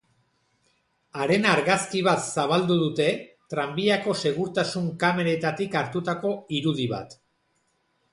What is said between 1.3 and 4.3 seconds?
argazki bat zabaldu dute, tranbiako